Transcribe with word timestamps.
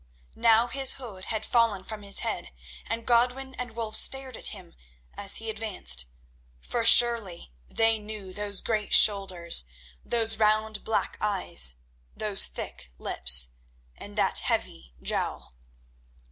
Now 0.33 0.65
his 0.65 0.93
hood 0.93 1.25
had 1.25 1.45
fallen 1.45 1.83
from 1.83 2.01
his 2.01 2.21
head, 2.21 2.51
and 2.87 3.05
Godwin 3.05 3.53
and 3.59 3.75
Wulf 3.75 3.93
stared 3.95 4.35
at 4.35 4.47
him 4.47 4.73
as 5.13 5.35
he 5.35 5.47
advanced, 5.47 6.07
for 6.59 6.83
surely 6.83 7.51
they 7.67 7.99
knew 7.99 8.33
those 8.33 8.61
great 8.61 8.95
shoulders, 8.95 9.63
those 10.03 10.37
round 10.37 10.83
black 10.83 11.17
eyes, 11.21 11.75
those 12.17 12.47
thick 12.47 12.91
lips, 12.97 13.49
and 13.95 14.17
that 14.17 14.39
heavy 14.39 14.95
jowl. 15.03 15.53